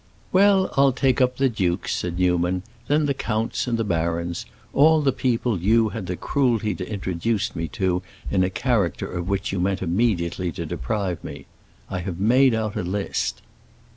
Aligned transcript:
"Well, 0.31 0.73
I'll 0.75 0.93
take 0.93 1.21
up 1.21 1.37
the 1.37 1.47
dukes," 1.47 1.93
said 1.93 2.17
Newman. 2.17 2.63
"Then 2.87 3.05
the 3.05 3.13
counts 3.13 3.67
and 3.67 3.77
the 3.77 3.83
barons—all 3.83 5.03
the 5.03 5.11
people 5.11 5.59
you 5.59 5.89
had 5.89 6.07
the 6.07 6.15
cruelty 6.15 6.73
to 6.73 6.91
introduce 6.91 7.55
me 7.55 7.67
to 7.67 8.01
in 8.31 8.43
a 8.43 8.49
character 8.49 9.05
of 9.05 9.29
which 9.29 9.51
you 9.51 9.59
meant 9.59 9.83
immediately 9.83 10.51
to 10.53 10.65
deprive 10.65 11.23
me. 11.23 11.45
I 11.87 11.99
have 11.99 12.19
made 12.19 12.55
out 12.55 12.75
a 12.75 12.81
list." 12.81 13.43